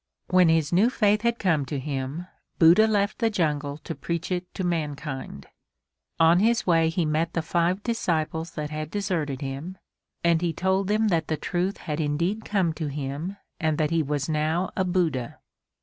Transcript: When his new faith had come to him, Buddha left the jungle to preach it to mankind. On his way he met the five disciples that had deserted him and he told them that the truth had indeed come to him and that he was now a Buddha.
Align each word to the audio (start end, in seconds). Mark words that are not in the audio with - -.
When 0.31 0.49
his 0.49 0.73
new 0.73 0.89
faith 0.89 1.21
had 1.21 1.37
come 1.37 1.63
to 1.67 1.77
him, 1.77 2.25
Buddha 2.57 2.87
left 2.87 3.19
the 3.19 3.29
jungle 3.29 3.77
to 3.83 3.93
preach 3.93 4.31
it 4.31 4.51
to 4.55 4.63
mankind. 4.63 5.45
On 6.19 6.39
his 6.39 6.65
way 6.65 6.89
he 6.89 7.05
met 7.05 7.33
the 7.33 7.43
five 7.43 7.83
disciples 7.83 8.49
that 8.53 8.71
had 8.71 8.89
deserted 8.89 9.41
him 9.41 9.77
and 10.23 10.41
he 10.41 10.53
told 10.53 10.87
them 10.87 11.09
that 11.09 11.27
the 11.27 11.37
truth 11.37 11.77
had 11.77 11.99
indeed 11.99 12.45
come 12.45 12.73
to 12.73 12.87
him 12.87 13.37
and 13.59 13.77
that 13.77 13.91
he 13.91 14.01
was 14.01 14.27
now 14.27 14.71
a 14.75 14.83
Buddha. 14.83 15.37